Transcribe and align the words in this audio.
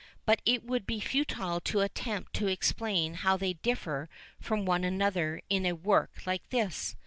But 0.25 0.41
it 0.45 0.63
would 0.63 0.87
be 0.87 0.99
futile 0.99 1.59
to 1.59 1.81
attempt 1.81 2.33
to 2.33 2.47
explain 2.47 3.13
how 3.13 3.37
they 3.37 3.53
differ 3.53 4.09
from 4.39 4.65
one 4.65 4.83
another 4.83 5.43
in 5.47 5.63
a 5.63 5.73
work 5.73 6.23
like 6.25 6.49
this. 6.49 6.95